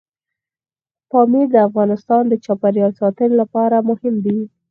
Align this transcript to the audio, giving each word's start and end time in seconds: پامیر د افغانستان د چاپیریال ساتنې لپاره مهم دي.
پامیر 1.11 1.47
د 1.51 1.55
افغانستان 1.67 2.23
د 2.27 2.33
چاپیریال 2.45 2.91
ساتنې 2.99 3.35
لپاره 3.41 3.85
مهم 3.89 4.15
دي. 4.25 4.39